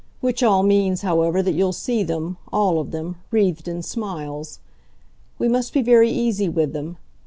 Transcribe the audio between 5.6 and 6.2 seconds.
be very